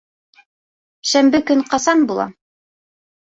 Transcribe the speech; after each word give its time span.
Шәмбе 1.09 1.41
көн 1.51 1.61
ҡасан 1.73 2.01
була? 2.13 2.27